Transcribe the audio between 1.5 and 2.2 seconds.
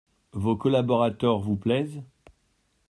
plaisent?